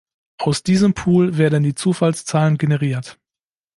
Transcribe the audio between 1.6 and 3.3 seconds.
die Zufallszahlen generiert.